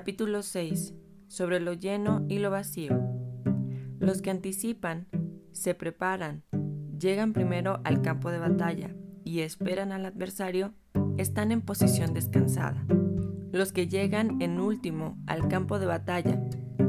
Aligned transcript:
Capítulo 0.00 0.42
6. 0.42 0.94
Sobre 1.28 1.60
lo 1.60 1.74
lleno 1.74 2.24
y 2.26 2.38
lo 2.38 2.50
vacío. 2.50 2.98
Los 3.98 4.22
que 4.22 4.30
anticipan, 4.30 5.08
se 5.52 5.74
preparan, 5.74 6.42
llegan 6.98 7.34
primero 7.34 7.82
al 7.84 8.00
campo 8.00 8.30
de 8.30 8.38
batalla 8.38 8.96
y 9.24 9.40
esperan 9.40 9.92
al 9.92 10.06
adversario, 10.06 10.72
están 11.18 11.52
en 11.52 11.60
posición 11.60 12.14
descansada. 12.14 12.82
Los 13.52 13.72
que 13.72 13.88
llegan 13.88 14.40
en 14.40 14.58
último 14.58 15.18
al 15.26 15.48
campo 15.48 15.78
de 15.78 15.84
batalla, 15.84 16.40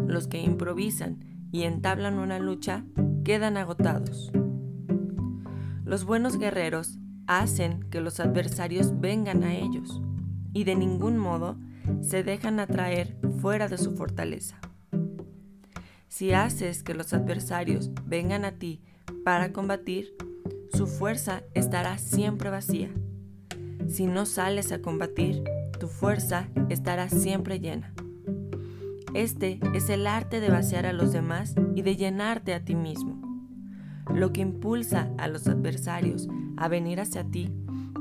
los 0.07 0.29
que 0.29 0.41
improvisan 0.41 1.49
y 1.51 1.63
entablan 1.63 2.17
una 2.17 2.39
lucha, 2.39 2.85
quedan 3.25 3.57
agotados. 3.57 4.31
Los 5.83 6.05
buenos 6.05 6.39
guerreros 6.39 6.97
hacen 7.27 7.83
que 7.89 7.99
los 7.99 8.21
adversarios 8.21 9.01
vengan 9.01 9.43
a 9.43 9.53
ellos 9.53 10.01
y 10.53 10.63
de 10.63 10.75
ningún 10.75 11.17
modo 11.17 11.57
se 12.01 12.23
dejan 12.23 12.59
atraer 12.59 13.17
fuera 13.39 13.67
de 13.67 13.77
su 13.77 13.95
fortaleza. 13.95 14.59
Si 16.07 16.33
haces 16.33 16.83
que 16.83 16.93
los 16.93 17.13
adversarios 17.13 17.91
vengan 18.05 18.45
a 18.45 18.53
ti 18.53 18.81
para 19.23 19.53
combatir, 19.53 20.15
su 20.73 20.87
fuerza 20.87 21.43
estará 21.53 21.97
siempre 21.97 22.49
vacía. 22.49 22.89
Si 23.87 24.05
no 24.05 24.25
sales 24.25 24.71
a 24.71 24.81
combatir, 24.81 25.43
tu 25.79 25.87
fuerza 25.87 26.47
estará 26.69 27.09
siempre 27.09 27.59
llena. 27.59 27.93
Este 29.13 29.59
es 29.73 29.89
el 29.89 30.07
arte 30.07 30.39
de 30.39 30.49
vaciar 30.49 30.85
a 30.85 30.93
los 30.93 31.11
demás 31.11 31.55
y 31.75 31.81
de 31.81 31.97
llenarte 31.97 32.53
a 32.53 32.63
ti 32.63 32.75
mismo. 32.75 33.21
Lo 34.13 34.31
que 34.31 34.41
impulsa 34.41 35.09
a 35.17 35.27
los 35.27 35.47
adversarios 35.47 36.27
a 36.57 36.67
venir 36.67 36.99
hacia 36.99 37.23
ti 37.23 37.51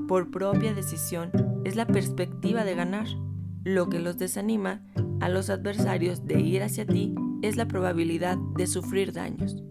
por 0.07 0.31
propia 0.31 0.75
decisión 0.75 1.31
es 1.65 1.77
la 1.77 1.87
perspectiva 1.87 2.65
de 2.65 2.75
ganar. 2.75 3.07
Lo 3.65 3.91
que 3.91 3.99
los 3.99 4.17
desanima 4.17 4.83
a 5.21 5.29
los 5.29 5.51
adversarios 5.51 6.27
de 6.27 6.41
ir 6.41 6.63
hacia 6.63 6.87
ti 6.87 7.15
es 7.43 7.57
la 7.57 7.69
probabilidad 7.69 8.39
de 8.57 8.67
sufrir 8.67 9.13
daños. 9.13 9.63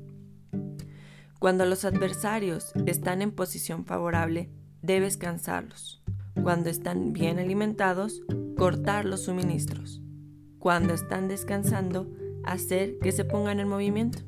Cuando 1.40 1.66
los 1.66 1.86
adversarios 1.86 2.74
están 2.86 3.22
en 3.22 3.32
posición 3.32 3.86
favorable, 3.86 4.52
debes 4.82 5.18
cansarlos. 5.18 6.04
Cuando 6.44 6.70
están 6.70 7.14
bien 7.14 7.40
alimentados, 7.40 8.22
cortar 8.58 9.06
los 9.06 9.24
suministros. 9.24 10.02
Cuando 10.60 10.94
están 10.94 11.28
descansando, 11.28 12.12
hacer 12.44 13.00
que 13.00 13.12
se 13.12 13.26
pongan 13.26 13.60
en 13.60 13.70
movimiento. 13.70 14.20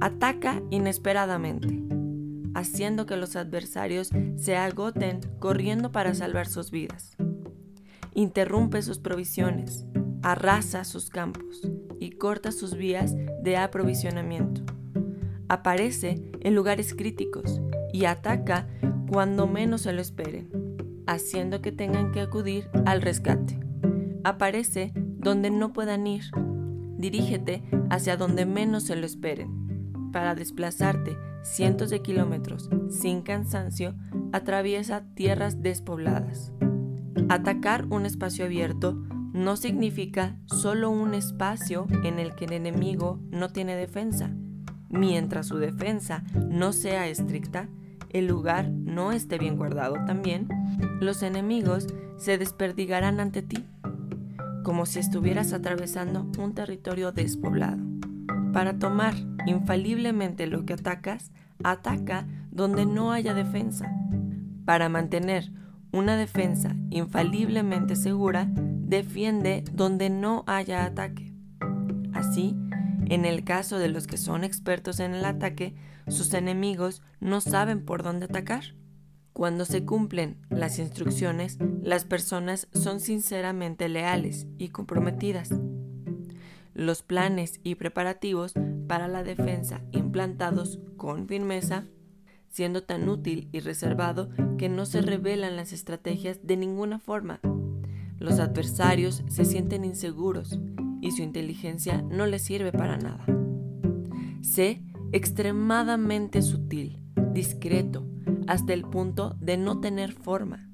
Ataca 0.00 0.62
inesperadamente, 0.70 1.82
haciendo 2.54 3.06
que 3.06 3.16
los 3.16 3.36
adversarios 3.36 4.10
se 4.36 4.56
agoten 4.56 5.20
corriendo 5.38 5.92
para 5.92 6.14
salvar 6.14 6.46
sus 6.46 6.70
vidas. 6.70 7.16
Interrumpe 8.14 8.82
sus 8.82 8.98
provisiones, 8.98 9.86
arrasa 10.22 10.84
sus 10.84 11.08
campos 11.08 11.68
y 11.98 12.10
corta 12.10 12.52
sus 12.52 12.76
vías 12.76 13.14
de 13.42 13.56
aprovisionamiento. 13.56 14.62
Aparece 15.48 16.22
en 16.40 16.54
lugares 16.54 16.94
críticos 16.94 17.60
y 17.92 18.04
ataca 18.04 18.68
cuando 19.10 19.46
menos 19.46 19.82
se 19.82 19.92
lo 19.92 20.00
esperen, 20.00 20.50
haciendo 21.06 21.62
que 21.62 21.72
tengan 21.72 22.12
que 22.12 22.20
acudir 22.20 22.68
al 22.86 23.02
rescate. 23.02 23.58
Aparece 24.24 24.92
donde 24.94 25.50
no 25.50 25.72
puedan 25.72 26.06
ir. 26.06 26.24
Dirígete 26.96 27.62
hacia 27.90 28.16
donde 28.16 28.46
menos 28.46 28.84
se 28.84 28.96
lo 28.96 29.06
esperen 29.06 30.10
para 30.12 30.34
desplazarte 30.34 31.16
cientos 31.42 31.90
de 31.90 32.02
kilómetros 32.02 32.70
sin 32.90 33.22
cansancio, 33.22 33.94
atraviesa 34.32 35.04
tierras 35.14 35.62
despobladas. 35.62 36.52
Atacar 37.28 37.86
un 37.86 38.06
espacio 38.06 38.44
abierto 38.44 38.94
no 39.32 39.56
significa 39.56 40.36
solo 40.46 40.90
un 40.90 41.14
espacio 41.14 41.86
en 42.04 42.18
el 42.18 42.34
que 42.34 42.44
el 42.44 42.52
enemigo 42.52 43.20
no 43.30 43.48
tiene 43.48 43.76
defensa. 43.76 44.30
Mientras 44.90 45.46
su 45.46 45.56
defensa 45.56 46.22
no 46.50 46.72
sea 46.72 47.08
estricta, 47.08 47.68
el 48.10 48.26
lugar 48.26 48.70
no 48.70 49.12
esté 49.12 49.38
bien 49.38 49.56
guardado 49.56 49.96
también, 50.06 50.48
los 51.00 51.22
enemigos 51.22 51.86
se 52.18 52.36
desperdigarán 52.36 53.20
ante 53.20 53.40
ti, 53.40 53.64
como 54.62 54.84
si 54.84 54.98
estuvieras 54.98 55.54
atravesando 55.54 56.30
un 56.38 56.54
territorio 56.54 57.10
despoblado. 57.10 57.82
Para 58.52 58.78
tomar 58.78 59.14
infaliblemente 59.46 60.46
lo 60.46 60.66
que 60.66 60.74
atacas, 60.74 61.32
ataca 61.64 62.26
donde 62.50 62.84
no 62.84 63.12
haya 63.12 63.32
defensa. 63.32 63.90
Para 64.66 64.90
mantener 64.90 65.50
una 65.92 66.16
defensa 66.16 66.76
infaliblemente 66.90 67.96
segura, 67.96 68.48
defiende 68.50 69.64
donde 69.72 70.10
no 70.10 70.44
haya 70.46 70.84
ataque. 70.84 71.32
Así, 72.12 72.56
en 73.06 73.24
el 73.24 73.44
caso 73.44 73.78
de 73.78 73.88
los 73.88 74.06
que 74.06 74.16
son 74.16 74.44
expertos 74.44 75.00
en 75.00 75.14
el 75.14 75.24
ataque, 75.24 75.74
sus 76.08 76.34
enemigos 76.34 77.02
no 77.20 77.40
saben 77.40 77.84
por 77.84 78.02
dónde 78.02 78.26
atacar. 78.26 78.74
Cuando 79.32 79.64
se 79.64 79.84
cumplen 79.84 80.38
las 80.50 80.78
instrucciones, 80.78 81.58
las 81.82 82.04
personas 82.04 82.68
son 82.72 83.00
sinceramente 83.00 83.88
leales 83.88 84.46
y 84.58 84.68
comprometidas 84.68 85.50
los 86.74 87.02
planes 87.02 87.60
y 87.62 87.74
preparativos 87.74 88.54
para 88.88 89.08
la 89.08 89.22
defensa 89.22 89.82
implantados 89.92 90.80
con 90.96 91.28
firmeza, 91.28 91.86
siendo 92.52 92.82
tan 92.82 93.08
útil 93.08 93.48
y 93.50 93.60
reservado 93.60 94.28
que 94.58 94.68
no 94.68 94.86
se 94.86 95.00
revelan 95.00 95.56
las 95.56 95.72
estrategias 95.72 96.46
de 96.46 96.56
ninguna 96.56 96.98
forma. 96.98 97.40
Los 98.18 98.38
adversarios 98.38 99.24
se 99.26 99.44
sienten 99.44 99.84
inseguros 99.84 100.60
y 101.00 101.10
su 101.10 101.22
inteligencia 101.22 102.02
no 102.02 102.26
les 102.26 102.42
sirve 102.42 102.70
para 102.70 102.98
nada. 102.98 103.24
Sé 104.42 104.82
extremadamente 105.12 106.42
sutil, 106.42 107.00
discreto, 107.32 108.06
hasta 108.46 108.74
el 108.74 108.82
punto 108.82 109.34
de 109.40 109.56
no 109.56 109.80
tener 109.80 110.12
forma. 110.12 110.68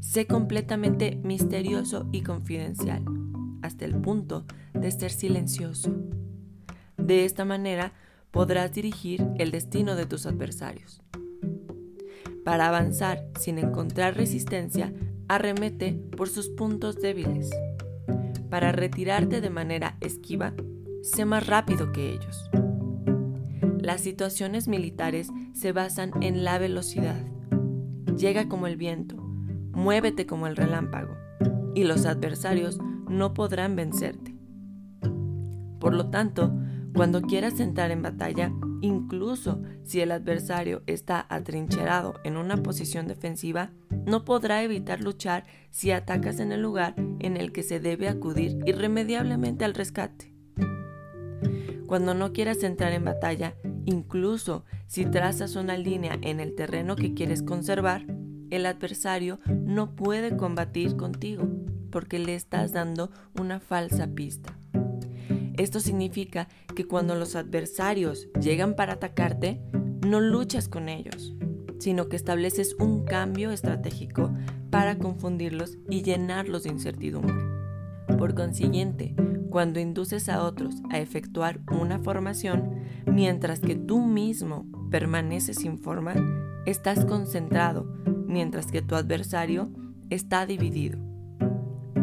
Sé 0.00 0.26
completamente 0.26 1.20
misterioso 1.22 2.08
y 2.12 2.22
confidencial 2.22 3.04
hasta 3.62 3.84
el 3.84 3.94
punto 4.00 4.46
de 4.72 4.90
ser 4.90 5.10
silencioso. 5.10 5.94
De 6.96 7.24
esta 7.26 7.44
manera 7.44 7.92
podrás 8.30 8.72
dirigir 8.72 9.26
el 9.38 9.50
destino 9.50 9.96
de 9.96 10.06
tus 10.06 10.26
adversarios. 10.26 11.02
Para 12.44 12.68
avanzar 12.68 13.26
sin 13.38 13.58
encontrar 13.58 14.16
resistencia, 14.16 14.92
arremete 15.28 15.92
por 16.16 16.28
sus 16.28 16.48
puntos 16.48 16.96
débiles. 17.00 17.50
Para 18.48 18.72
retirarte 18.72 19.40
de 19.40 19.50
manera 19.50 19.96
esquiva, 20.00 20.54
sé 21.02 21.24
más 21.24 21.46
rápido 21.46 21.92
que 21.92 22.10
ellos. 22.10 22.50
Las 23.80 24.00
situaciones 24.00 24.68
militares 24.68 25.30
se 25.52 25.72
basan 25.72 26.22
en 26.22 26.44
la 26.44 26.58
velocidad. 26.58 27.24
Llega 28.16 28.48
como 28.48 28.66
el 28.66 28.76
viento, 28.76 29.16
muévete 29.16 30.26
como 30.26 30.46
el 30.46 30.56
relámpago, 30.56 31.14
y 31.74 31.84
los 31.84 32.06
adversarios 32.06 32.78
no 33.08 33.34
podrán 33.34 33.76
vencerte. 33.76 34.34
Por 35.78 35.94
lo 35.94 36.10
tanto, 36.10 36.52
cuando 36.94 37.22
quieras 37.22 37.60
entrar 37.60 37.90
en 37.90 38.02
batalla, 38.02 38.52
incluso 38.80 39.62
si 39.84 40.00
el 40.00 40.12
adversario 40.12 40.82
está 40.86 41.26
atrincherado 41.28 42.14
en 42.24 42.36
una 42.36 42.62
posición 42.62 43.06
defensiva, 43.06 43.70
no 44.06 44.24
podrá 44.24 44.62
evitar 44.62 45.00
luchar 45.00 45.44
si 45.70 45.90
atacas 45.90 46.40
en 46.40 46.52
el 46.52 46.62
lugar 46.62 46.94
en 47.20 47.36
el 47.36 47.52
que 47.52 47.62
se 47.62 47.80
debe 47.80 48.08
acudir 48.08 48.58
irremediablemente 48.66 49.64
al 49.64 49.74
rescate. 49.74 50.34
Cuando 51.86 52.14
no 52.14 52.32
quieras 52.32 52.62
entrar 52.62 52.92
en 52.92 53.04
batalla, 53.04 53.56
incluso 53.84 54.64
si 54.86 55.06
trazas 55.06 55.56
una 55.56 55.76
línea 55.76 56.18
en 56.22 56.38
el 56.38 56.54
terreno 56.54 56.96
que 56.96 57.14
quieres 57.14 57.42
conservar, 57.42 58.06
el 58.50 58.66
adversario 58.66 59.40
no 59.46 59.94
puede 59.94 60.36
combatir 60.36 60.96
contigo 60.96 61.48
porque 61.90 62.18
le 62.18 62.34
estás 62.34 62.72
dando 62.72 63.10
una 63.38 63.58
falsa 63.60 64.08
pista. 64.08 64.59
Esto 65.60 65.78
significa 65.78 66.48
que 66.74 66.86
cuando 66.86 67.14
los 67.14 67.36
adversarios 67.36 68.28
llegan 68.40 68.74
para 68.74 68.94
atacarte, 68.94 69.60
no 70.00 70.18
luchas 70.18 70.68
con 70.68 70.88
ellos, 70.88 71.34
sino 71.78 72.08
que 72.08 72.16
estableces 72.16 72.74
un 72.78 73.04
cambio 73.04 73.50
estratégico 73.50 74.32
para 74.70 74.96
confundirlos 74.96 75.76
y 75.90 76.00
llenarlos 76.00 76.62
de 76.62 76.70
incertidumbre. 76.70 77.34
Por 78.16 78.34
consiguiente, 78.34 79.14
cuando 79.50 79.80
induces 79.80 80.30
a 80.30 80.44
otros 80.44 80.76
a 80.88 80.98
efectuar 80.98 81.60
una 81.70 81.98
formación, 81.98 82.76
mientras 83.04 83.60
que 83.60 83.76
tú 83.76 84.00
mismo 84.00 84.64
permaneces 84.90 85.56
sin 85.58 85.78
forma, 85.78 86.14
estás 86.64 87.04
concentrado, 87.04 87.84
mientras 88.26 88.72
que 88.72 88.80
tu 88.80 88.94
adversario 88.94 89.68
está 90.08 90.46
dividido. 90.46 90.98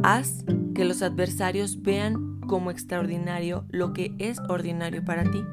Haz 0.04 0.45
que 0.75 0.86
los 0.86 1.01
adversarios 1.01 1.81
vean 1.81 2.27
como 2.48 2.72
extraordinario 2.72 3.66
lo 3.70 3.94
que 3.94 4.16
es 4.18 4.40
ordinario 4.48 5.04
para 5.06 5.24
ti. 5.24 5.44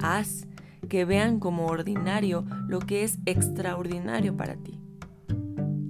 Haz 0.00 0.46
que 0.88 1.04
vean 1.04 1.38
como 1.38 1.66
ordinario 1.66 2.44
lo 2.68 2.80
que 2.80 3.04
es 3.04 3.18
extraordinario 3.26 4.36
para 4.36 4.56
ti. 4.56 4.80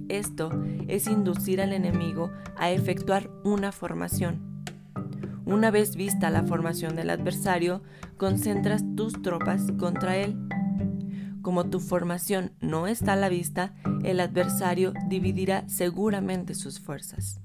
esto 0.09 0.49
es 0.87 1.07
inducir 1.07 1.61
al 1.61 1.73
enemigo 1.73 2.31
a 2.55 2.71
efectuar 2.71 3.29
una 3.43 3.71
formación. 3.71 4.65
Una 5.45 5.69
vez 5.69 5.95
vista 5.95 6.29
la 6.29 6.43
formación 6.43 6.95
del 6.95 7.09
adversario, 7.09 7.81
concentras 8.17 8.83
tus 8.95 9.21
tropas 9.21 9.71
contra 9.77 10.17
él. 10.17 10.35
Como 11.41 11.69
tu 11.69 11.79
formación 11.79 12.51
no 12.59 12.87
está 12.87 13.13
a 13.13 13.15
la 13.15 13.29
vista, 13.29 13.73
el 14.03 14.19
adversario 14.19 14.93
dividirá 15.07 15.67
seguramente 15.69 16.55
sus 16.55 16.79
fuerzas. 16.79 17.39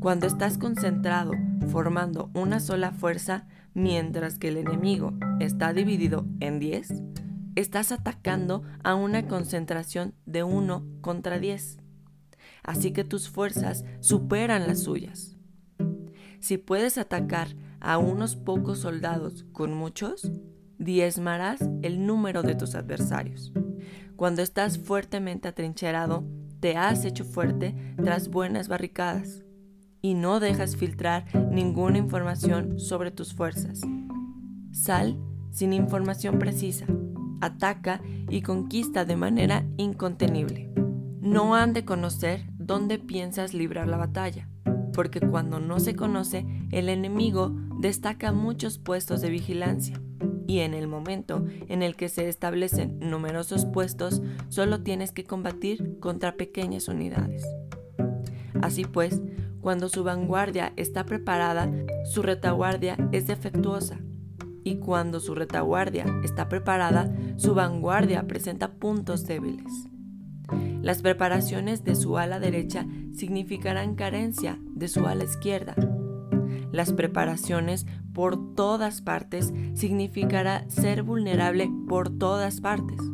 Cuando 0.00 0.26
estás 0.26 0.56
concentrado 0.56 1.32
formando 1.68 2.30
una 2.32 2.58
sola 2.58 2.90
fuerza, 2.90 3.46
mientras 3.74 4.38
que 4.38 4.48
el 4.48 4.56
enemigo 4.56 5.12
está 5.40 5.74
dividido 5.74 6.24
en 6.40 6.58
10, 6.58 7.02
estás 7.54 7.92
atacando 7.92 8.62
a 8.82 8.94
una 8.94 9.28
concentración 9.28 10.14
de 10.24 10.42
1 10.42 10.86
contra 11.02 11.38
10. 11.38 11.80
Así 12.62 12.92
que 12.92 13.04
tus 13.04 13.28
fuerzas 13.28 13.84
superan 14.00 14.66
las 14.66 14.84
suyas. 14.84 15.36
Si 16.40 16.56
puedes 16.56 16.96
atacar 16.96 17.48
a 17.78 17.98
unos 17.98 18.36
pocos 18.36 18.78
soldados 18.78 19.44
con 19.52 19.74
muchos, 19.74 20.32
diezmarás 20.78 21.60
el 21.82 22.06
número 22.06 22.42
de 22.42 22.54
tus 22.54 22.74
adversarios. 22.74 23.52
Cuando 24.16 24.40
estás 24.40 24.78
fuertemente 24.78 25.46
atrincherado, 25.46 26.24
te 26.58 26.78
has 26.78 27.04
hecho 27.04 27.26
fuerte 27.26 27.74
tras 27.98 28.28
buenas 28.28 28.66
barricadas 28.68 29.44
y 30.02 30.14
no 30.14 30.40
dejas 30.40 30.76
filtrar 30.76 31.24
ninguna 31.50 31.98
información 31.98 32.78
sobre 32.78 33.10
tus 33.10 33.34
fuerzas. 33.34 33.80
Sal 34.72 35.18
sin 35.50 35.72
información 35.72 36.38
precisa, 36.38 36.86
ataca 37.40 38.00
y 38.28 38.42
conquista 38.42 39.04
de 39.04 39.16
manera 39.16 39.66
incontenible. 39.76 40.70
No 41.20 41.54
han 41.54 41.72
de 41.72 41.84
conocer 41.84 42.44
dónde 42.56 42.98
piensas 42.98 43.52
librar 43.52 43.88
la 43.88 43.96
batalla, 43.96 44.48
porque 44.92 45.20
cuando 45.20 45.60
no 45.60 45.80
se 45.80 45.96
conoce, 45.96 46.46
el 46.70 46.88
enemigo 46.88 47.52
destaca 47.78 48.32
muchos 48.32 48.78
puestos 48.78 49.20
de 49.20 49.30
vigilancia, 49.30 50.00
y 50.46 50.60
en 50.60 50.74
el 50.74 50.88
momento 50.88 51.44
en 51.68 51.82
el 51.82 51.96
que 51.96 52.08
se 52.08 52.28
establecen 52.28 52.98
numerosos 52.98 53.66
puestos, 53.66 54.22
solo 54.48 54.82
tienes 54.82 55.12
que 55.12 55.24
combatir 55.24 55.98
contra 56.00 56.36
pequeñas 56.36 56.88
unidades. 56.88 57.46
Así 58.60 58.84
pues, 58.84 59.20
cuando 59.60 59.88
su 59.88 60.04
vanguardia 60.04 60.72
está 60.76 61.04
preparada, 61.04 61.70
su 62.04 62.22
retaguardia 62.22 62.96
es 63.12 63.26
defectuosa. 63.26 63.98
Y 64.62 64.76
cuando 64.76 65.20
su 65.20 65.34
retaguardia 65.34 66.04
está 66.22 66.48
preparada, 66.48 67.10
su 67.36 67.54
vanguardia 67.54 68.26
presenta 68.26 68.72
puntos 68.72 69.26
débiles. 69.26 69.88
Las 70.82 71.02
preparaciones 71.02 71.84
de 71.84 71.94
su 71.94 72.18
ala 72.18 72.40
derecha 72.40 72.86
significarán 73.14 73.94
carencia 73.94 74.58
de 74.74 74.88
su 74.88 75.06
ala 75.06 75.24
izquierda. 75.24 75.74
Las 76.72 76.92
preparaciones 76.92 77.86
por 78.12 78.54
todas 78.54 79.02
partes 79.02 79.52
significará 79.74 80.68
ser 80.68 81.02
vulnerable 81.02 81.70
por 81.88 82.10
todas 82.10 82.60
partes. 82.60 83.09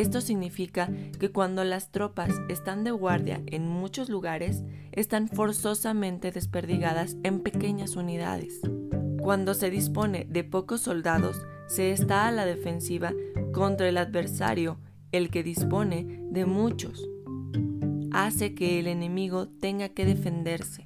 Esto 0.00 0.22
significa 0.22 0.88
que 1.18 1.30
cuando 1.30 1.62
las 1.62 1.92
tropas 1.92 2.30
están 2.48 2.84
de 2.84 2.90
guardia 2.90 3.42
en 3.44 3.68
muchos 3.68 4.08
lugares, 4.08 4.64
están 4.92 5.28
forzosamente 5.28 6.32
desperdigadas 6.32 7.18
en 7.22 7.40
pequeñas 7.40 7.96
unidades. 7.96 8.62
Cuando 9.20 9.52
se 9.52 9.68
dispone 9.68 10.26
de 10.26 10.42
pocos 10.42 10.80
soldados, 10.80 11.44
se 11.66 11.92
está 11.92 12.26
a 12.26 12.32
la 12.32 12.46
defensiva 12.46 13.12
contra 13.52 13.90
el 13.90 13.98
adversario, 13.98 14.78
el 15.12 15.28
que 15.28 15.42
dispone 15.42 16.22
de 16.30 16.46
muchos. 16.46 17.06
Hace 18.10 18.54
que 18.54 18.78
el 18.78 18.86
enemigo 18.86 19.48
tenga 19.48 19.90
que 19.90 20.06
defenderse. 20.06 20.82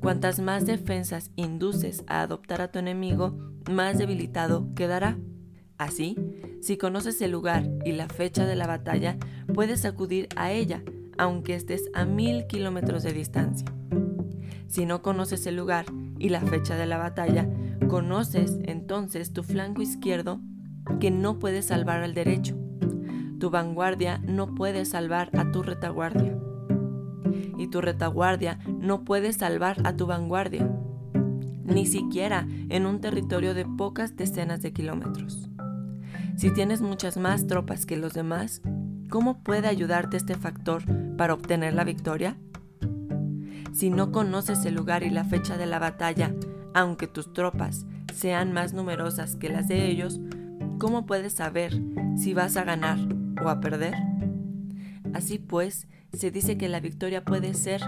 Cuantas 0.00 0.38
más 0.38 0.66
defensas 0.66 1.32
induces 1.34 2.04
a 2.06 2.22
adoptar 2.22 2.60
a 2.60 2.70
tu 2.70 2.78
enemigo, 2.78 3.36
más 3.68 3.98
debilitado 3.98 4.72
quedará. 4.76 5.18
Así, 5.78 6.16
si 6.62 6.76
conoces 6.76 7.20
el 7.22 7.32
lugar 7.32 7.68
y 7.84 7.90
la 7.90 8.08
fecha 8.08 8.46
de 8.46 8.54
la 8.54 8.68
batalla, 8.68 9.18
puedes 9.52 9.84
acudir 9.84 10.28
a 10.36 10.52
ella, 10.52 10.84
aunque 11.18 11.56
estés 11.56 11.90
a 11.92 12.04
mil 12.04 12.46
kilómetros 12.46 13.02
de 13.02 13.12
distancia. 13.12 13.66
Si 14.68 14.86
no 14.86 15.02
conoces 15.02 15.44
el 15.48 15.56
lugar 15.56 15.86
y 16.20 16.28
la 16.28 16.40
fecha 16.40 16.76
de 16.76 16.86
la 16.86 16.98
batalla, 16.98 17.48
conoces 17.88 18.60
entonces 18.62 19.32
tu 19.32 19.42
flanco 19.42 19.82
izquierdo 19.82 20.40
que 21.00 21.10
no 21.10 21.40
puede 21.40 21.62
salvar 21.62 22.04
al 22.04 22.14
derecho. 22.14 22.56
Tu 23.40 23.50
vanguardia 23.50 24.18
no 24.18 24.54
puede 24.54 24.84
salvar 24.84 25.30
a 25.36 25.50
tu 25.50 25.64
retaguardia. 25.64 26.38
Y 27.58 27.66
tu 27.66 27.80
retaguardia 27.80 28.60
no 28.78 29.04
puede 29.04 29.32
salvar 29.32 29.84
a 29.84 29.96
tu 29.96 30.06
vanguardia, 30.06 30.70
ni 31.64 31.86
siquiera 31.86 32.46
en 32.68 32.86
un 32.86 33.00
territorio 33.00 33.52
de 33.52 33.64
pocas 33.64 34.14
decenas 34.14 34.62
de 34.62 34.72
kilómetros. 34.72 35.51
Si 36.36 36.50
tienes 36.50 36.80
muchas 36.80 37.16
más 37.16 37.46
tropas 37.46 37.86
que 37.86 37.96
los 37.96 38.14
demás, 38.14 38.62
¿cómo 39.10 39.42
puede 39.42 39.68
ayudarte 39.68 40.16
este 40.16 40.34
factor 40.34 40.82
para 41.16 41.34
obtener 41.34 41.74
la 41.74 41.84
victoria? 41.84 42.36
Si 43.72 43.90
no 43.90 44.12
conoces 44.12 44.64
el 44.64 44.74
lugar 44.74 45.02
y 45.02 45.10
la 45.10 45.24
fecha 45.24 45.56
de 45.56 45.66
la 45.66 45.78
batalla, 45.78 46.34
aunque 46.74 47.06
tus 47.06 47.32
tropas 47.32 47.86
sean 48.14 48.52
más 48.52 48.72
numerosas 48.72 49.36
que 49.36 49.48
las 49.48 49.68
de 49.68 49.86
ellos, 49.86 50.20
¿cómo 50.78 51.06
puedes 51.06 51.34
saber 51.34 51.80
si 52.16 52.34
vas 52.34 52.56
a 52.56 52.64
ganar 52.64 52.98
o 53.42 53.48
a 53.48 53.60
perder? 53.60 53.94
Así 55.14 55.38
pues, 55.38 55.86
se 56.12 56.30
dice 56.30 56.56
que 56.56 56.68
la 56.68 56.80
victoria 56.80 57.24
puede 57.24 57.54
ser 57.54 57.82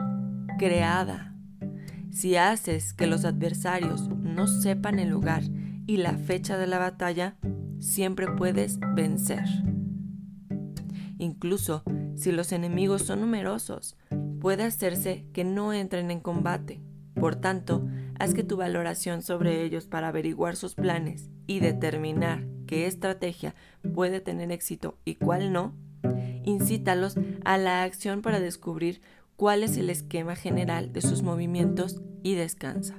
creada. 0.58 1.34
Si 2.10 2.36
haces 2.36 2.92
que 2.92 3.06
los 3.06 3.24
adversarios 3.24 4.08
no 4.08 4.46
sepan 4.46 4.98
el 4.98 5.08
lugar 5.08 5.42
y 5.86 5.96
la 5.96 6.12
fecha 6.12 6.56
de 6.56 6.66
la 6.66 6.78
batalla, 6.78 7.36
siempre 7.84 8.26
puedes 8.28 8.78
vencer. 8.94 9.44
Incluso 11.18 11.82
si 12.16 12.32
los 12.32 12.52
enemigos 12.52 13.02
son 13.02 13.20
numerosos, 13.20 13.96
puede 14.40 14.64
hacerse 14.64 15.26
que 15.32 15.44
no 15.44 15.72
entren 15.72 16.10
en 16.10 16.20
combate. 16.20 16.80
Por 17.14 17.36
tanto, 17.36 17.86
haz 18.18 18.34
que 18.34 18.42
tu 18.42 18.56
valoración 18.56 19.22
sobre 19.22 19.62
ellos 19.62 19.86
para 19.86 20.08
averiguar 20.08 20.56
sus 20.56 20.74
planes 20.74 21.30
y 21.46 21.60
determinar 21.60 22.46
qué 22.66 22.86
estrategia 22.86 23.54
puede 23.94 24.20
tener 24.20 24.50
éxito 24.50 24.98
y 25.04 25.16
cuál 25.16 25.52
no, 25.52 25.74
incítalos 26.44 27.16
a 27.44 27.58
la 27.58 27.82
acción 27.82 28.22
para 28.22 28.40
descubrir 28.40 29.00
cuál 29.36 29.62
es 29.62 29.76
el 29.76 29.90
esquema 29.90 30.36
general 30.36 30.92
de 30.92 31.02
sus 31.02 31.22
movimientos 31.22 32.00
y 32.22 32.34
descansa. 32.34 32.96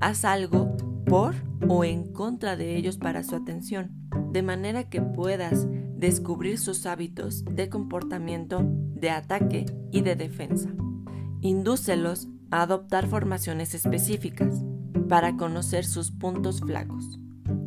Haz 0.00 0.24
algo 0.24 0.91
por 1.04 1.34
o 1.68 1.84
en 1.84 2.12
contra 2.12 2.56
de 2.56 2.76
ellos 2.76 2.98
para 2.98 3.22
su 3.22 3.34
atención, 3.34 3.90
de 4.32 4.42
manera 4.42 4.88
que 4.88 5.02
puedas 5.02 5.66
descubrir 5.96 6.58
sus 6.58 6.86
hábitos 6.86 7.44
de 7.44 7.68
comportamiento, 7.68 8.62
de 8.64 9.10
ataque 9.10 9.66
y 9.90 10.00
de 10.00 10.16
defensa. 10.16 10.70
Indúcelos 11.40 12.28
a 12.50 12.62
adoptar 12.62 13.06
formaciones 13.06 13.74
específicas 13.74 14.64
para 15.08 15.36
conocer 15.36 15.84
sus 15.84 16.10
puntos 16.10 16.60
flacos. 16.60 17.18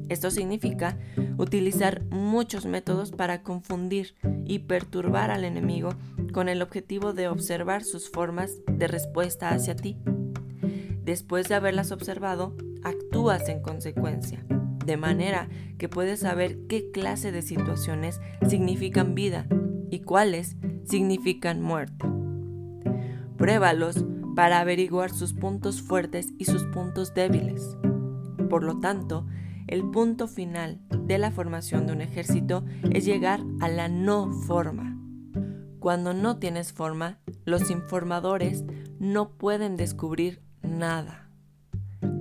Esto 0.09 0.29
significa 0.29 0.97
utilizar 1.37 2.03
muchos 2.05 2.65
métodos 2.65 3.11
para 3.11 3.41
confundir 3.41 4.15
y 4.45 4.59
perturbar 4.59 5.31
al 5.31 5.43
enemigo 5.43 5.89
con 6.31 6.49
el 6.49 6.61
objetivo 6.61 7.13
de 7.13 7.27
observar 7.27 7.83
sus 7.83 8.09
formas 8.09 8.51
de 8.67 8.87
respuesta 8.87 9.49
hacia 9.49 9.75
ti. 9.75 9.97
Después 11.03 11.47
de 11.47 11.55
haberlas 11.55 11.91
observado, 11.91 12.55
actúas 12.85 13.49
en 13.49 13.61
consecuencia, 13.61 14.45
de 14.85 14.95
manera 14.95 15.49
que 15.77 15.89
puedes 15.89 16.21
saber 16.21 16.59
qué 16.67 16.91
clase 16.91 17.31
de 17.31 17.41
situaciones 17.41 18.21
significan 18.47 19.15
vida 19.15 19.47
y 19.89 20.01
cuáles 20.01 20.55
significan 20.85 21.61
muerte. 21.61 22.05
Pruébalos 23.37 24.05
para 24.35 24.59
averiguar 24.59 25.09
sus 25.09 25.33
puntos 25.33 25.81
fuertes 25.81 26.27
y 26.37 26.45
sus 26.45 26.63
puntos 26.65 27.13
débiles. 27.13 27.75
Por 28.49 28.63
lo 28.63 28.79
tanto, 28.79 29.25
el 29.67 29.89
punto 29.89 30.27
final 30.27 30.79
de 30.91 31.17
la 31.17 31.31
formación 31.31 31.87
de 31.87 31.93
un 31.93 32.01
ejército 32.01 32.63
es 32.91 33.03
llegar 33.03 33.41
a 33.61 33.67
la 33.67 33.89
no 33.89 34.31
forma. 34.31 34.95
Cuando 35.79 36.13
no 36.13 36.37
tienes 36.37 36.71
forma, 36.71 37.19
los 37.45 37.71
informadores 37.71 38.63
no 38.99 39.29
pueden 39.29 39.75
descubrir 39.75 40.41
nada 40.61 41.24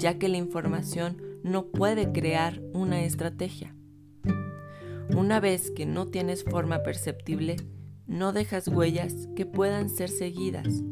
ya 0.04 0.18
que 0.18 0.28
la 0.28 0.36
información 0.36 1.16
no 1.44 1.68
puede 1.68 2.12
crear 2.12 2.60
una 2.74 3.04
estrategia. 3.04 3.74
Una 5.16 5.40
vez 5.40 5.70
que 5.70 5.86
no 5.86 6.08
tienes 6.08 6.44
forma 6.44 6.82
perceptible, 6.82 7.56
no 8.06 8.34
dejas 8.34 8.68
huellas 8.68 9.30
que 9.34 9.46
puedan 9.46 9.88
ser 9.88 10.10
seguidas. 10.10 10.82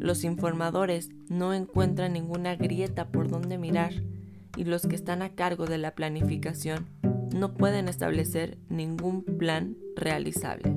Los 0.00 0.24
informadores 0.24 1.10
no 1.28 1.54
encuentran 1.54 2.14
ninguna 2.14 2.56
grieta 2.56 3.12
por 3.12 3.28
donde 3.30 3.56
mirar 3.56 4.02
y 4.56 4.64
los 4.64 4.84
que 4.84 4.96
están 4.96 5.22
a 5.22 5.36
cargo 5.36 5.66
de 5.66 5.78
la 5.78 5.94
planificación 5.94 6.88
no 7.32 7.54
pueden 7.54 7.86
establecer 7.86 8.58
ningún 8.68 9.22
plan 9.22 9.76
realizable. 9.94 10.74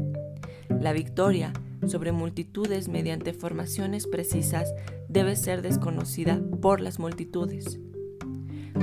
La 0.80 0.94
victoria 0.94 1.54
sobre 1.88 2.12
multitudes 2.12 2.88
mediante 2.88 3.34
formaciones 3.34 4.08
precisas 4.08 4.74
debe 5.08 5.36
ser 5.36 5.62
desconocida 5.62 6.42
por 6.62 6.82
las 6.82 7.00
multitudes. 7.00 7.80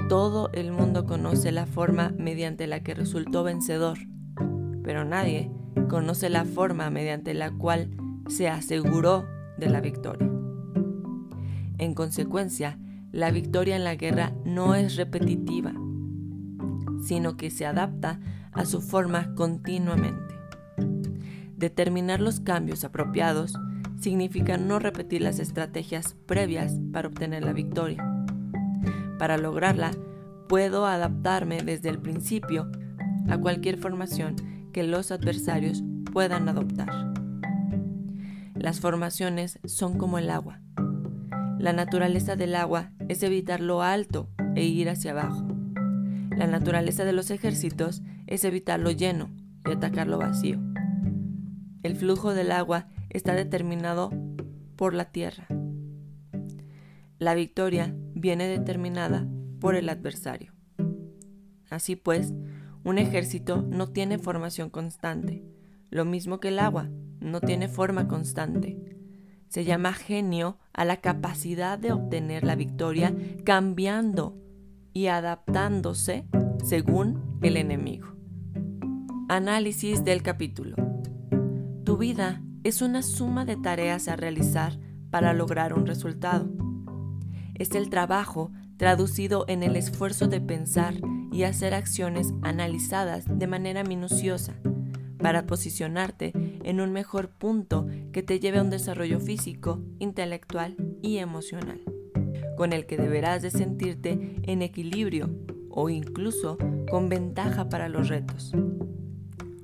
Todo 0.08 0.50
el 0.52 0.72
mundo 0.72 1.04
conoce 1.06 1.52
la 1.52 1.66
forma 1.66 2.12
mediante 2.18 2.66
la 2.66 2.82
que 2.82 2.94
resultó 2.94 3.42
vencedor, 3.44 3.98
pero 4.82 5.04
nadie 5.04 5.50
conoce 5.88 6.30
la 6.30 6.44
forma 6.44 6.90
mediante 6.90 7.34
la 7.34 7.50
cual 7.50 7.90
se 8.28 8.48
aseguró 8.48 9.24
de 9.58 9.68
la 9.68 9.80
victoria. 9.80 10.30
En 11.78 11.94
consecuencia, 11.94 12.78
la 13.12 13.30
victoria 13.30 13.76
en 13.76 13.84
la 13.84 13.94
guerra 13.94 14.32
no 14.44 14.74
es 14.74 14.96
repetitiva, 14.96 15.72
sino 17.02 17.36
que 17.36 17.50
se 17.50 17.66
adapta 17.66 18.20
a 18.52 18.64
su 18.64 18.80
forma 18.80 19.34
continuamente. 19.34 20.25
Determinar 21.56 22.20
los 22.20 22.40
cambios 22.40 22.84
apropiados 22.84 23.58
significa 23.98 24.58
no 24.58 24.78
repetir 24.78 25.22
las 25.22 25.38
estrategias 25.38 26.14
previas 26.26 26.78
para 26.92 27.08
obtener 27.08 27.44
la 27.44 27.54
victoria. 27.54 28.04
Para 29.18 29.38
lograrla, 29.38 29.92
puedo 30.48 30.86
adaptarme 30.86 31.62
desde 31.62 31.88
el 31.88 31.98
principio 31.98 32.70
a 33.28 33.38
cualquier 33.38 33.78
formación 33.78 34.36
que 34.72 34.82
los 34.82 35.10
adversarios 35.10 35.82
puedan 36.12 36.48
adoptar. 36.48 37.14
Las 38.54 38.80
formaciones 38.80 39.58
son 39.64 39.96
como 39.96 40.18
el 40.18 40.28
agua. 40.28 40.60
La 41.58 41.72
naturaleza 41.72 42.36
del 42.36 42.54
agua 42.54 42.90
es 43.08 43.22
evitar 43.22 43.60
lo 43.60 43.82
alto 43.82 44.28
e 44.54 44.64
ir 44.64 44.90
hacia 44.90 45.12
abajo. 45.12 45.46
La 46.36 46.46
naturaleza 46.46 47.04
de 47.04 47.12
los 47.12 47.30
ejércitos 47.30 48.02
es 48.26 48.44
evitar 48.44 48.78
lo 48.78 48.90
lleno 48.90 49.30
y 49.64 49.72
atacar 49.72 50.06
lo 50.06 50.18
vacío. 50.18 50.65
El 51.86 51.94
flujo 51.94 52.34
del 52.34 52.50
agua 52.50 52.88
está 53.10 53.36
determinado 53.36 54.10
por 54.74 54.92
la 54.92 55.04
tierra. 55.04 55.46
La 57.20 57.36
victoria 57.36 57.94
viene 58.12 58.48
determinada 58.48 59.28
por 59.60 59.76
el 59.76 59.88
adversario. 59.88 60.52
Así 61.70 61.94
pues, 61.94 62.34
un 62.82 62.98
ejército 62.98 63.62
no 63.62 63.86
tiene 63.86 64.18
formación 64.18 64.68
constante, 64.68 65.44
lo 65.88 66.04
mismo 66.04 66.40
que 66.40 66.48
el 66.48 66.58
agua 66.58 66.90
no 67.20 67.40
tiene 67.40 67.68
forma 67.68 68.08
constante. 68.08 68.98
Se 69.46 69.64
llama 69.64 69.92
genio 69.92 70.58
a 70.72 70.84
la 70.84 70.96
capacidad 70.96 71.78
de 71.78 71.92
obtener 71.92 72.42
la 72.42 72.56
victoria 72.56 73.14
cambiando 73.44 74.36
y 74.92 75.06
adaptándose 75.06 76.26
según 76.64 77.38
el 77.42 77.56
enemigo. 77.56 78.08
Análisis 79.28 80.02
del 80.02 80.24
capítulo. 80.24 80.85
Tu 81.86 81.96
vida 81.96 82.42
es 82.64 82.82
una 82.82 83.00
suma 83.00 83.44
de 83.44 83.54
tareas 83.54 84.08
a 84.08 84.16
realizar 84.16 84.76
para 85.08 85.32
lograr 85.32 85.72
un 85.72 85.86
resultado. 85.86 86.50
Es 87.54 87.76
el 87.76 87.90
trabajo 87.90 88.50
traducido 88.76 89.44
en 89.46 89.62
el 89.62 89.76
esfuerzo 89.76 90.26
de 90.26 90.40
pensar 90.40 90.94
y 91.30 91.44
hacer 91.44 91.74
acciones 91.74 92.34
analizadas 92.42 93.26
de 93.28 93.46
manera 93.46 93.84
minuciosa 93.84 94.54
para 95.18 95.46
posicionarte 95.46 96.32
en 96.64 96.80
un 96.80 96.92
mejor 96.92 97.28
punto 97.28 97.86
que 98.10 98.24
te 98.24 98.40
lleve 98.40 98.58
a 98.58 98.62
un 98.62 98.70
desarrollo 98.70 99.20
físico, 99.20 99.80
intelectual 100.00 100.74
y 101.02 101.18
emocional, 101.18 101.80
con 102.56 102.72
el 102.72 102.86
que 102.86 102.96
deberás 102.96 103.42
de 103.42 103.52
sentirte 103.52 104.40
en 104.42 104.62
equilibrio 104.62 105.30
o 105.70 105.88
incluso 105.88 106.58
con 106.90 107.08
ventaja 107.08 107.68
para 107.68 107.88
los 107.88 108.08
retos. 108.08 108.52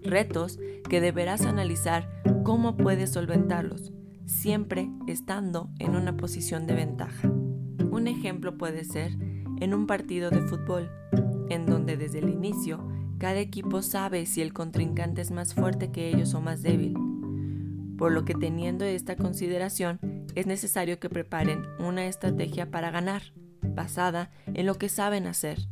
Retos 0.04 0.59
que 0.88 1.00
deberás 1.00 1.42
analizar 1.42 2.09
cómo 2.42 2.76
puedes 2.76 3.11
solventarlos, 3.11 3.92
siempre 4.26 4.90
estando 5.06 5.71
en 5.78 5.97
una 5.97 6.16
posición 6.16 6.66
de 6.66 6.75
ventaja. 6.75 7.28
Un 7.28 8.09
ejemplo 8.09 8.59
puede 8.59 8.85
ser 8.85 9.16
en 9.61 9.75
un 9.75 9.87
partido 9.87 10.30
de 10.30 10.42
fútbol, 10.42 10.90
en 11.50 11.66
donde 11.66 11.97
desde 11.97 12.18
el 12.18 12.28
inicio 12.28 12.87
cada 13.18 13.38
equipo 13.38 13.82
sabe 13.82 14.26
si 14.26 14.42
el 14.42 14.52
contrincante 14.52 15.21
es 15.21 15.30
más 15.30 15.54
fuerte 15.54 15.92
que 15.92 16.09
ellos 16.09 16.35
o 16.35 16.40
más 16.40 16.62
débil, 16.62 16.94
por 17.97 18.11
lo 18.11 18.25
que 18.25 18.35
teniendo 18.35 18.85
esta 18.85 19.14
consideración 19.14 20.00
es 20.35 20.47
necesario 20.47 20.99
que 20.99 21.09
preparen 21.09 21.64
una 21.78 22.06
estrategia 22.06 22.71
para 22.71 22.90
ganar, 22.90 23.23
basada 23.62 24.30
en 24.47 24.66
lo 24.66 24.75
que 24.75 24.88
saben 24.88 25.28
hacer. 25.28 25.68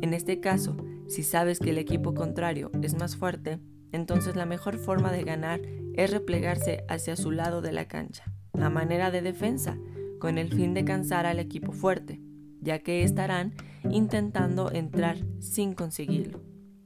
En 0.00 0.14
este 0.14 0.40
caso, 0.40 0.78
si 1.08 1.22
sabes 1.22 1.58
que 1.58 1.70
el 1.70 1.78
equipo 1.78 2.14
contrario 2.14 2.70
es 2.82 2.94
más 2.94 3.16
fuerte, 3.16 3.60
entonces 3.94 4.34
la 4.34 4.44
mejor 4.44 4.78
forma 4.78 5.12
de 5.12 5.22
ganar 5.22 5.60
es 5.94 6.10
replegarse 6.10 6.84
hacia 6.88 7.14
su 7.16 7.30
lado 7.30 7.62
de 7.62 7.72
la 7.72 7.86
cancha, 7.86 8.24
a 8.60 8.68
manera 8.68 9.10
de 9.10 9.22
defensa, 9.22 9.78
con 10.18 10.36
el 10.36 10.52
fin 10.52 10.74
de 10.74 10.84
cansar 10.84 11.26
al 11.26 11.38
equipo 11.38 11.70
fuerte, 11.72 12.20
ya 12.60 12.80
que 12.80 13.04
estarán 13.04 13.54
intentando 13.90 14.72
entrar 14.72 15.18
sin 15.38 15.74
conseguirlo 15.74 16.40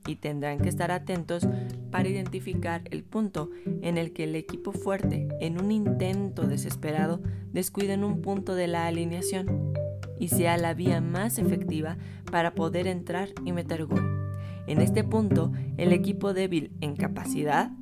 y 0.06 0.16
tendrán 0.16 0.58
que 0.58 0.68
estar 0.68 0.90
atentos 0.90 1.46
para 1.90 2.08
identificar 2.08 2.82
el 2.90 3.04
punto 3.04 3.50
en 3.64 3.96
el 3.96 4.12
que 4.12 4.24
el 4.24 4.34
equipo 4.34 4.72
fuerte, 4.72 5.28
en 5.40 5.60
un 5.60 5.72
intento 5.72 6.46
desesperado, 6.46 7.22
descuiden 7.52 8.04
un 8.04 8.20
punto 8.20 8.54
de 8.54 8.66
la 8.66 8.86
alineación 8.86 9.72
y 10.18 10.28
sea 10.28 10.58
la 10.58 10.74
vía 10.74 11.00
más 11.00 11.38
efectiva 11.38 11.96
para 12.30 12.54
poder 12.54 12.86
entrar 12.86 13.30
y 13.44 13.52
meter 13.52 13.86
gol. 13.86 14.27
En 14.68 14.82
este 14.82 15.02
punto, 15.02 15.50
el 15.78 15.94
equipo 15.94 16.34
débil 16.34 16.76
en 16.82 16.94
capacidad 16.94 17.72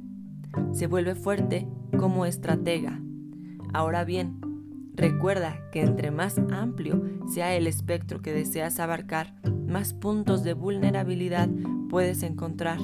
se 0.73 0.87
vuelve 0.87 1.17
fuerte 1.17 1.67
como 1.99 2.27
estratega. 2.27 3.03
Ahora 3.75 4.05
bien, 4.05 4.39
recuerda 4.95 5.59
que 5.73 5.81
entre 5.81 6.13
más 6.13 6.39
amplio 6.39 7.03
sea 7.29 7.57
el 7.57 7.67
espectro 7.67 8.23
que 8.23 8.33
deseas 8.33 8.79
abarcar, 8.79 9.35
más 9.67 9.95
puntos 9.95 10.45
de 10.45 10.55
vulnerabilidad 10.55 11.49
puedes 11.91 12.23
encontrar, 12.23 12.79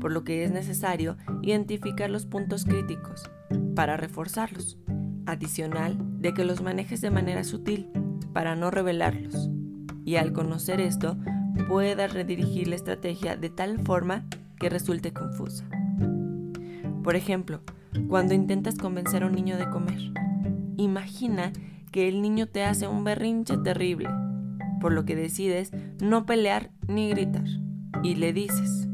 por 0.00 0.12
lo 0.12 0.22
que 0.22 0.44
es 0.44 0.52
necesario 0.52 1.16
identificar 1.42 2.10
los 2.10 2.26
puntos 2.26 2.64
críticos 2.64 3.28
para 3.74 3.96
reforzarlos, 3.96 4.78
adicional 5.26 5.98
de 6.20 6.32
que 6.32 6.44
los 6.44 6.62
manejes 6.62 7.00
de 7.00 7.10
manera 7.10 7.42
sutil 7.42 7.90
para 8.32 8.54
no 8.54 8.70
revelarlos. 8.70 9.50
Y 10.04 10.14
al 10.14 10.32
conocer 10.32 10.80
esto, 10.80 11.18
puedas 11.68 12.12
redirigir 12.12 12.68
la 12.68 12.76
estrategia 12.76 13.36
de 13.36 13.50
tal 13.50 13.78
forma 13.80 14.24
que 14.58 14.68
resulte 14.68 15.12
confusa. 15.12 15.64
Por 17.02 17.16
ejemplo, 17.16 17.60
cuando 18.08 18.34
intentas 18.34 18.76
convencer 18.76 19.22
a 19.22 19.26
un 19.26 19.32
niño 19.32 19.56
de 19.56 19.68
comer, 19.68 20.12
imagina 20.76 21.52
que 21.90 22.08
el 22.08 22.22
niño 22.22 22.46
te 22.46 22.64
hace 22.64 22.86
un 22.86 23.04
berrinche 23.04 23.58
terrible, 23.58 24.08
por 24.80 24.92
lo 24.92 25.04
que 25.04 25.16
decides 25.16 25.72
no 26.00 26.26
pelear 26.26 26.70
ni 26.88 27.10
gritar 27.10 27.44
y 28.02 28.14
le 28.14 28.32
dices, 28.32 28.88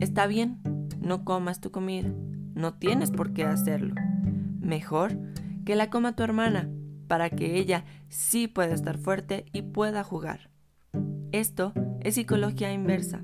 está 0.00 0.26
bien, 0.26 0.58
no 1.00 1.24
comas 1.24 1.60
tu 1.60 1.70
comida, 1.70 2.10
no 2.54 2.74
tienes 2.74 3.10
por 3.10 3.32
qué 3.32 3.44
hacerlo. 3.44 3.94
Mejor 4.60 5.18
que 5.64 5.76
la 5.76 5.90
coma 5.90 6.14
tu 6.14 6.22
hermana, 6.22 6.68
para 7.06 7.30
que 7.30 7.58
ella 7.58 7.84
sí 8.08 8.46
pueda 8.48 8.74
estar 8.74 8.96
fuerte 8.96 9.44
y 9.52 9.62
pueda 9.62 10.04
jugar. 10.04 10.50
Esto 11.32 11.72
es 12.02 12.14
psicología 12.14 12.72
inversa, 12.72 13.22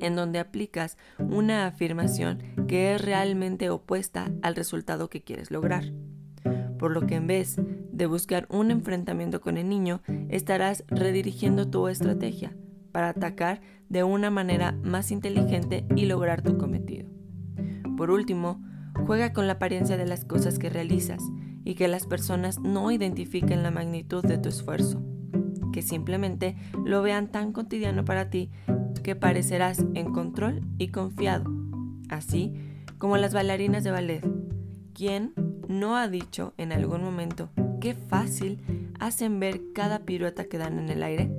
en 0.00 0.16
donde 0.16 0.38
aplicas 0.38 0.96
una 1.18 1.66
afirmación 1.66 2.42
que 2.66 2.94
es 2.94 3.02
realmente 3.02 3.70
opuesta 3.70 4.30
al 4.42 4.54
resultado 4.54 5.08
que 5.08 5.22
quieres 5.22 5.50
lograr. 5.50 5.92
Por 6.78 6.90
lo 6.90 7.06
que 7.06 7.16
en 7.16 7.26
vez 7.26 7.56
de 7.92 8.06
buscar 8.06 8.46
un 8.50 8.70
enfrentamiento 8.70 9.40
con 9.40 9.56
el 9.56 9.68
niño, 9.68 10.02
estarás 10.28 10.84
redirigiendo 10.88 11.70
tu 11.70 11.88
estrategia 11.88 12.56
para 12.90 13.10
atacar 13.10 13.60
de 13.88 14.02
una 14.02 14.30
manera 14.30 14.72
más 14.82 15.10
inteligente 15.10 15.86
y 15.94 16.06
lograr 16.06 16.42
tu 16.42 16.58
cometido. 16.58 17.08
Por 17.96 18.10
último, 18.10 18.62
juega 19.06 19.32
con 19.32 19.46
la 19.46 19.54
apariencia 19.54 19.96
de 19.96 20.06
las 20.06 20.24
cosas 20.24 20.58
que 20.58 20.70
realizas 20.70 21.22
y 21.64 21.74
que 21.74 21.88
las 21.88 22.06
personas 22.06 22.58
no 22.58 22.90
identifiquen 22.90 23.62
la 23.62 23.70
magnitud 23.70 24.24
de 24.24 24.38
tu 24.38 24.48
esfuerzo, 24.48 25.02
que 25.72 25.82
simplemente 25.82 26.56
lo 26.84 27.02
vean 27.02 27.28
tan 27.28 27.52
cotidiano 27.52 28.04
para 28.04 28.30
ti 28.30 28.50
que 29.02 29.16
parecerás 29.16 29.84
en 29.94 30.12
control 30.12 30.62
y 30.78 30.88
confiado, 30.88 31.50
así 32.08 32.54
como 32.98 33.16
las 33.16 33.34
bailarinas 33.34 33.82
de 33.82 33.90
ballet, 33.90 34.24
quien 34.94 35.32
no 35.68 35.96
ha 35.96 36.06
dicho 36.08 36.54
en 36.56 36.72
algún 36.72 37.02
momento 37.02 37.50
qué 37.80 37.94
fácil 37.94 38.60
hacen 39.00 39.40
ver 39.40 39.60
cada 39.74 40.00
pirueta 40.00 40.44
que 40.44 40.58
dan 40.58 40.78
en 40.78 40.88
el 40.88 41.02
aire 41.02 41.32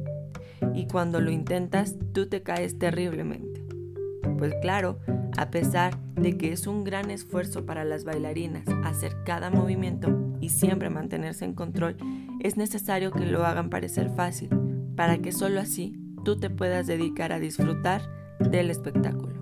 y 0.73 0.87
cuando 0.87 1.21
lo 1.21 1.31
intentas 1.31 1.95
tú 2.13 2.27
te 2.27 2.43
caes 2.43 2.77
terriblemente. 2.77 3.63
Pues 4.37 4.53
claro, 4.61 4.99
a 5.37 5.49
pesar 5.49 5.97
de 6.15 6.37
que 6.37 6.51
es 6.51 6.67
un 6.67 6.83
gran 6.83 7.11
esfuerzo 7.11 7.65
para 7.65 7.85
las 7.85 8.03
bailarinas 8.03 8.65
hacer 8.83 9.15
cada 9.23 9.49
movimiento 9.49 10.09
y 10.43 10.49
siempre 10.49 10.89
mantenerse 10.89 11.45
en 11.45 11.53
control, 11.53 11.95
es 12.41 12.57
necesario 12.57 13.11
que 13.11 13.25
lo 13.25 13.45
hagan 13.45 13.69
parecer 13.69 14.09
fácil, 14.09 14.49
para 14.93 15.19
que 15.19 15.31
solo 15.31 15.61
así 15.61 15.95
tú 16.25 16.37
te 16.37 16.49
puedas 16.49 16.85
dedicar 16.85 17.31
a 17.31 17.39
disfrutar 17.39 18.01
del 18.39 18.69
espectáculo. 18.69 19.32